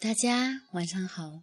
[0.00, 1.42] 大家晚上好，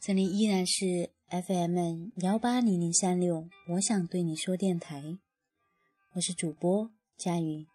[0.00, 5.18] 这里依然是 FM 幺八零零三六，我想对你说电台，
[6.14, 7.66] 我是主播佳宇，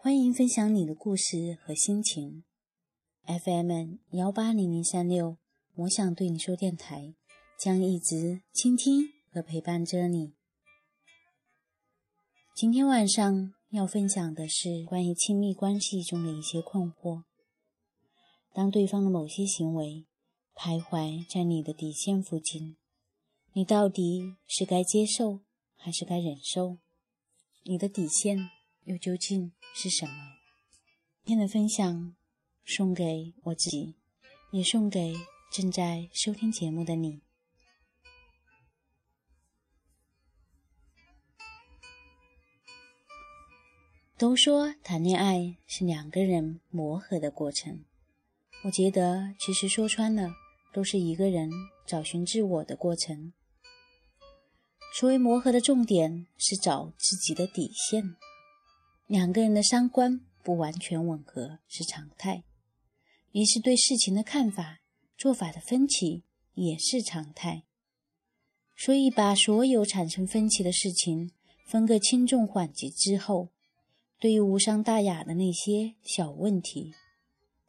[0.00, 2.44] 欢迎分享你的故事和心情。
[3.24, 5.38] FM 幺八零零三六，
[5.74, 7.14] 我想对你说电台
[7.58, 10.35] 将一直倾听和陪伴着你。
[12.56, 17.24] 今天晚上要分享的是关于亲密关系中的一些困惑。
[18.54, 20.06] 当对方的某些行为
[20.54, 22.78] 徘徊在你的底线附近，
[23.52, 25.40] 你到底是该接受
[25.76, 26.78] 还是该忍受？
[27.64, 28.48] 你的底线
[28.84, 30.14] 又究竟是什么？
[31.26, 32.16] 今天的分享
[32.64, 33.96] 送给我自己，
[34.50, 35.14] 也送给
[35.52, 37.20] 正在收听节目的你。
[44.18, 47.84] 都说谈恋爱是两个人磨合的过程。
[48.64, 50.30] 我觉得，其实说穿了，
[50.72, 51.50] 都是一个人
[51.86, 53.34] 找寻自我的过程。
[54.98, 58.16] 所谓磨合的重点是找自己的底线。
[59.06, 62.42] 两个人的三观不完全吻合是常态，
[63.32, 64.80] 于是对事情的看法、
[65.18, 67.64] 做法的分歧也是常态。
[68.74, 71.32] 所以，把所有产生分歧的事情
[71.66, 73.50] 分个轻重缓急之后，
[74.18, 76.94] 对于无伤大雅的那些小问题，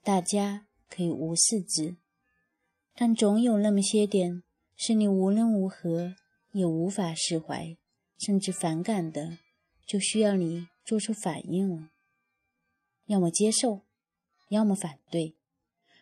[0.04, 0.64] 大家。
[0.90, 1.98] 可以无视之，
[2.96, 4.42] 但总有那么些点
[4.78, 6.16] 是你无论如何
[6.54, 7.76] 也无法释怀，
[8.18, 9.38] 甚至反感的，
[9.86, 11.90] 就需要你做出反应了。
[13.08, 13.82] 要么接受，
[14.48, 15.36] 要么反对。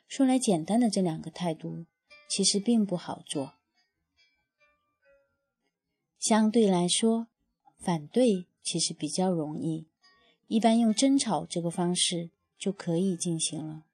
[0.08, 1.88] 说来简单的这两个态度，
[2.30, 3.56] 其实并不好做。
[6.20, 7.28] 相对来说，
[7.80, 9.88] 反对其实比较容易，
[10.48, 13.86] 一般用争吵这个方式就可以进行了。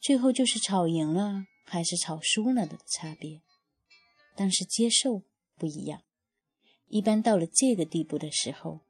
[0.00, 3.40] 最后就是吵赢了还是吵输了的差别，
[4.36, 5.22] 但是接受
[5.56, 6.02] 不一样。
[6.88, 8.80] 一般到了这个地步的时候，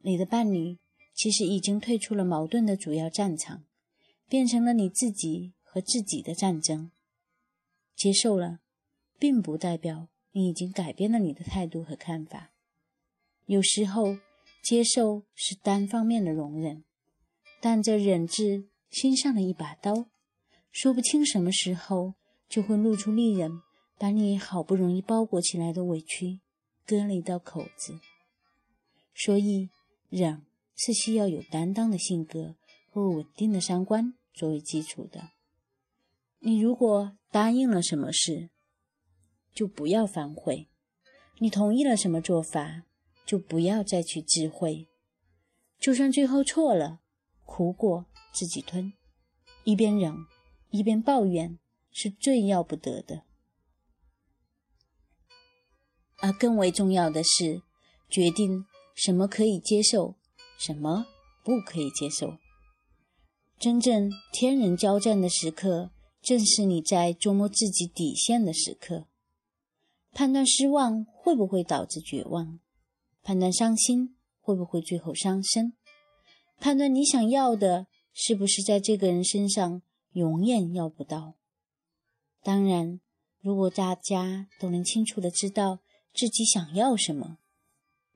[0.00, 0.78] 你的伴侣
[1.14, 3.64] 其实已经退出了矛盾的主要战场，
[4.28, 6.90] 变成了你自己和自己的战争。
[7.94, 8.60] 接受了，
[9.18, 12.52] 并不代表你已经改变了你的态度和看法。
[13.46, 14.18] 有时候，
[14.68, 16.84] 接受是单方面的容忍，
[17.58, 20.10] 但这忍字心上的一把刀。
[20.70, 22.16] 说不清什么时候
[22.50, 23.62] 就会露出利刃，
[23.96, 26.40] 把你好不容易包裹起来的委屈
[26.84, 27.98] 割了一道口子。
[29.14, 29.70] 所以，
[30.10, 30.44] 忍
[30.76, 32.56] 是需要有担当的性格
[32.90, 35.30] 和稳定的三观作为基础的。
[36.40, 38.50] 你如果答应了什么事，
[39.54, 40.66] 就不要反悔；
[41.38, 42.82] 你同意了什么做法，
[43.28, 44.88] 就不要再去智慧。
[45.78, 47.00] 就算最后错了，
[47.44, 48.94] 苦果自己吞，
[49.64, 50.14] 一边忍。
[50.70, 51.58] 一边抱怨
[51.90, 53.22] 是最要不得的，
[56.18, 57.62] 而更为重要的是，
[58.10, 60.16] 决定什么可以接受，
[60.58, 61.06] 什么
[61.42, 62.36] 不可以接受。
[63.58, 65.90] 真正天人交战的时刻，
[66.20, 69.06] 正是你在琢磨自己底线的时刻。
[70.12, 72.60] 判断失望会不会导致绝望？
[73.28, 75.74] 判断伤心会不会最后伤身？
[76.58, 79.82] 判断你想要的是不是在这个人身上？
[80.12, 81.34] 永远要不到。
[82.42, 83.00] 当然，
[83.42, 85.80] 如果大家都能清楚的知道
[86.14, 87.36] 自己想要什么，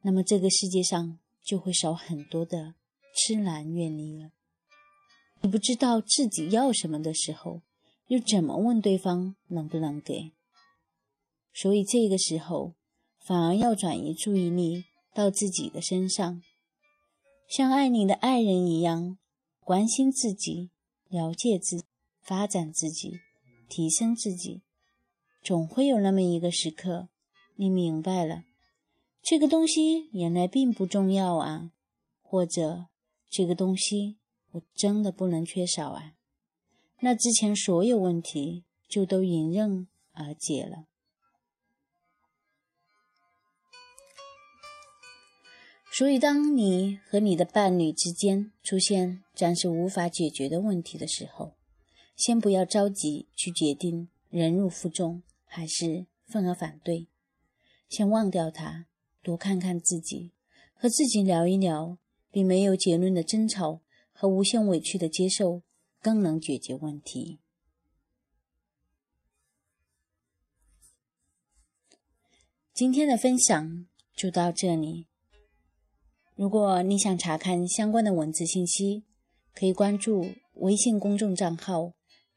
[0.00, 2.76] 那么这个世界上就会少很多的
[3.14, 4.30] 痴男怨女了。
[5.42, 7.60] 你不知道自己要什么的时候，
[8.06, 10.32] 又怎么问对方能不能给？
[11.52, 12.72] 所以这个时候，
[13.18, 16.42] 反而要转移注意力到自己的身上，
[17.48, 19.18] 像爱你的爱人一样，
[19.60, 20.70] 关心自己，
[21.08, 21.84] 了解自己。
[22.24, 23.18] 发展自己，
[23.68, 24.62] 提升自己，
[25.42, 27.08] 总会有那么一个时刻，
[27.56, 28.44] 你明白了，
[29.20, 31.72] 这个东西原来并不重要啊，
[32.22, 32.86] 或者
[33.28, 34.18] 这个东西
[34.52, 36.14] 我真的不能缺少啊，
[37.00, 40.86] 那之前所有问题就都迎刃而解了。
[45.94, 51.54] 所以，当你和你的伴侣之间出现暂时无法解决的问题的时候，
[52.16, 57.08] 先不要着急去决定忍辱负重还是愤而反对，
[57.90, 58.86] 先忘掉他，
[59.22, 60.32] 多看看自己，
[60.72, 61.98] 和自己聊一聊，
[62.30, 63.82] 比没有结论的争吵
[64.14, 65.60] 和无限委屈的接受
[66.00, 67.38] 更能解决问题。
[72.72, 73.86] 今天的分享
[74.16, 75.11] 就到这里。
[76.34, 79.04] 如果你想查看相关的文字信息，
[79.54, 81.92] 可以关注微信公众账号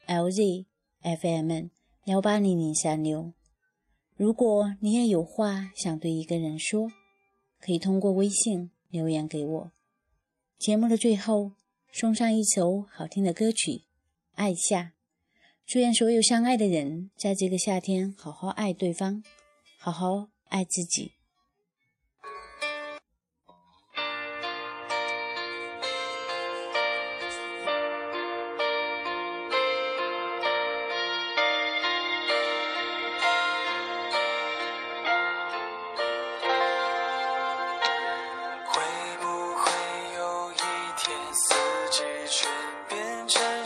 [0.06, 1.70] “lzfm
[2.04, 3.32] 幺八零零三六”。
[4.18, 6.92] 如果你也有话想对一个人说，
[7.60, 9.72] 可以通过微信留言给我。
[10.58, 11.54] 节目的最后，
[11.92, 13.72] 送上一首好听的歌曲
[14.34, 14.82] 《爱夏》。
[15.66, 19.24] 祝愿所有相爱的人，在这个夏天好好爱对方，
[19.80, 21.15] 好好爱自己。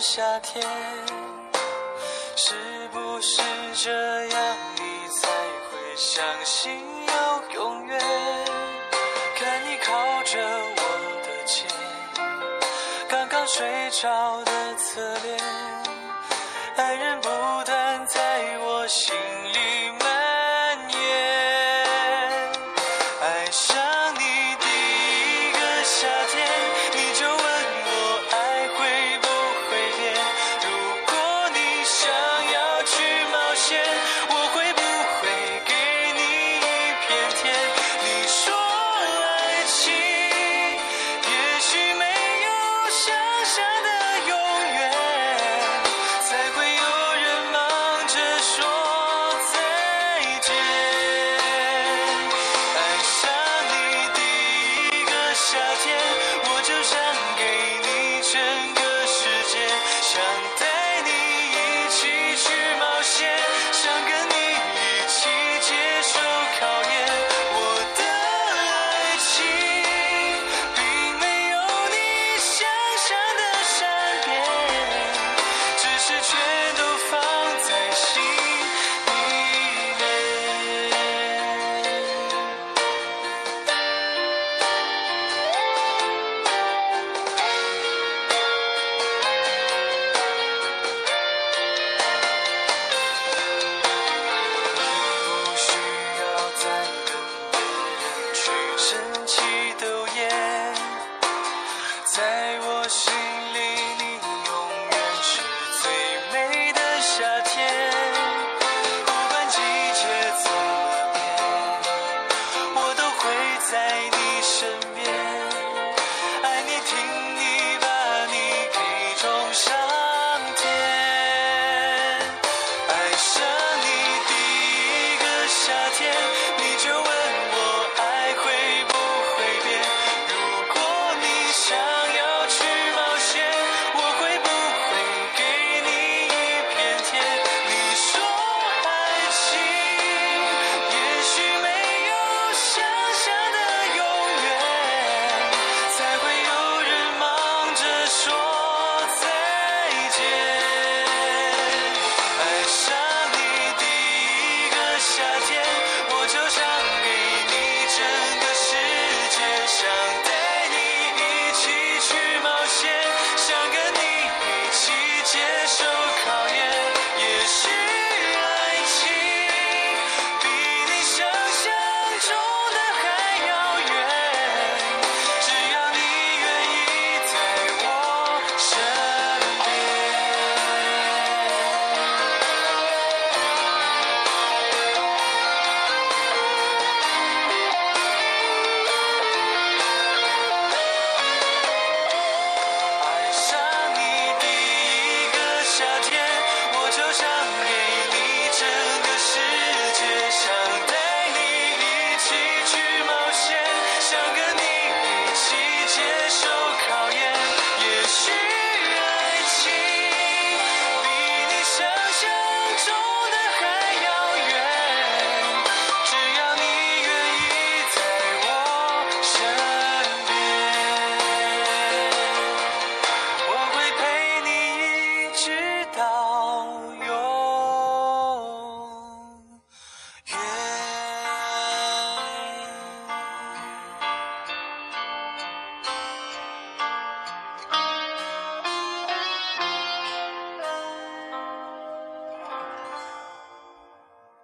[0.01, 0.65] 夏天
[2.37, 2.55] 是
[2.93, 3.41] 不是
[3.75, 3.91] 这
[4.27, 6.71] 样你才会相信
[7.05, 7.99] 有永远？
[9.35, 10.81] 看你靠着我
[11.25, 11.67] 的肩
[13.09, 15.37] 刚刚睡着的侧脸
[16.77, 17.29] 爱人不